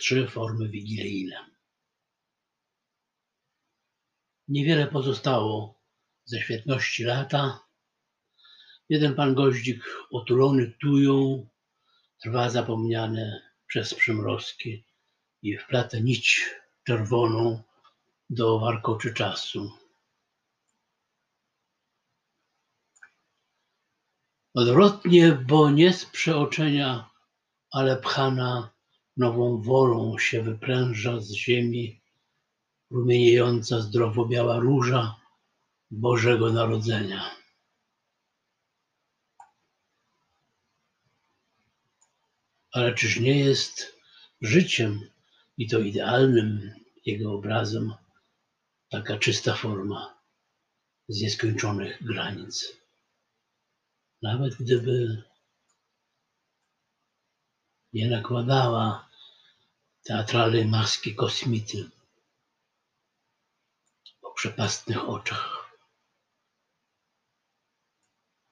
[0.00, 1.50] trzy formy wigilijne.
[4.48, 5.80] Niewiele pozostało
[6.24, 7.60] ze świetności lata.
[8.88, 11.48] Jeden pan goździk otulony tują
[12.22, 14.84] trwa zapomniany przez przymrozki
[15.42, 16.50] i wplata nić
[16.86, 17.62] czerwoną
[18.30, 19.70] do warkoczy czasu.
[24.54, 27.10] Odwrotnie, bo nie z przeoczenia,
[27.70, 28.70] ale pchana
[29.16, 32.00] nową wolą się wypręża z ziemi
[32.90, 35.16] rumieniejąca zdrowo biała róża
[35.90, 37.30] Bożego Narodzenia.
[42.72, 43.96] Ale czyż nie jest
[44.40, 45.00] życiem
[45.58, 46.74] i to idealnym
[47.06, 47.92] jego obrazem
[48.90, 50.18] taka czysta forma
[51.08, 52.76] z nieskończonych granic?
[54.22, 55.22] Nawet gdyby
[57.92, 59.08] nie nakładała
[60.02, 61.90] teatralnej maski kosmity
[64.20, 65.59] po przepastnych oczach.